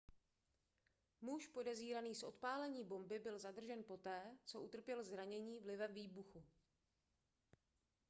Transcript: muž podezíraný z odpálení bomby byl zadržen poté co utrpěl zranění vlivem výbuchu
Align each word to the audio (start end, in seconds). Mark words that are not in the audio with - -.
muž 1.21 1.47
podezíraný 1.47 2.15
z 2.15 2.23
odpálení 2.23 2.83
bomby 2.83 3.19
byl 3.19 3.39
zadržen 3.39 3.83
poté 3.83 4.37
co 4.45 4.61
utrpěl 4.61 5.03
zranění 5.03 5.59
vlivem 5.59 5.93
výbuchu 5.93 6.43